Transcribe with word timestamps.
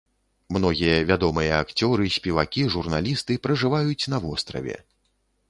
Многія 0.55 0.95
вядомыя 1.09 1.51
акцёры, 1.65 2.07
спевакі, 2.15 2.65
журналісты 2.77 3.39
пражываюць 3.45 4.09
на 4.17 4.23
востраве. 4.27 4.77